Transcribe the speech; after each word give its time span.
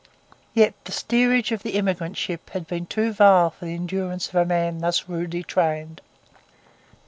Yet 0.55 0.73
the 0.85 0.91
steerage 0.91 1.51
of 1.51 1.61
the 1.61 1.75
emigrant 1.75 2.17
ship 2.17 2.49
had 2.49 2.65
been 2.65 2.87
too 2.87 3.13
vile 3.13 3.51
for 3.51 3.65
the 3.65 3.75
endurance 3.75 4.29
of 4.29 4.33
a 4.35 4.45
man 4.45 4.79
thus 4.79 5.07
rudely 5.07 5.43
trained. 5.43 6.01